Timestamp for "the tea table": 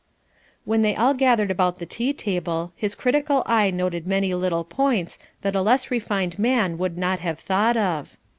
1.77-2.73